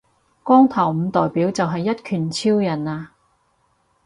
[0.41, 3.11] 光頭唔代表就係一拳超人呀